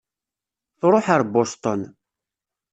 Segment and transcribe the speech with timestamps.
[0.79, 1.81] Tṛuḥ ar Boston.